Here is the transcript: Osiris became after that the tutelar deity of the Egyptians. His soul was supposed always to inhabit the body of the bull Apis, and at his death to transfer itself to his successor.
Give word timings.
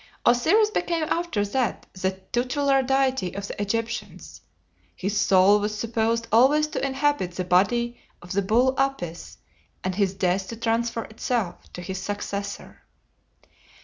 Osiris 0.25 0.71
became 0.71 1.03
after 1.09 1.45
that 1.45 1.85
the 1.93 2.09
tutelar 2.33 2.81
deity 2.81 3.35
of 3.35 3.47
the 3.47 3.61
Egyptians. 3.61 4.41
His 4.95 5.15
soul 5.15 5.59
was 5.59 5.77
supposed 5.77 6.25
always 6.31 6.65
to 6.69 6.83
inhabit 6.83 7.33
the 7.33 7.43
body 7.43 7.99
of 8.19 8.31
the 8.31 8.41
bull 8.41 8.73
Apis, 8.79 9.37
and 9.83 9.93
at 9.93 9.99
his 9.99 10.15
death 10.15 10.47
to 10.47 10.55
transfer 10.55 11.03
itself 11.03 11.71
to 11.73 11.83
his 11.83 12.01
successor. 12.01 12.81